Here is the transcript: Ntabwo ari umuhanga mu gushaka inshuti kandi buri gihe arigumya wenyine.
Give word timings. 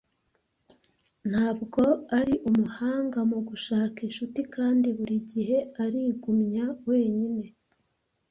Ntabwo 1.29 1.81
ari 2.19 2.35
umuhanga 2.49 3.19
mu 3.31 3.39
gushaka 3.49 3.97
inshuti 4.07 4.39
kandi 4.55 4.87
buri 4.97 5.15
gihe 5.31 5.57
arigumya 5.83 6.65
wenyine. 6.87 7.45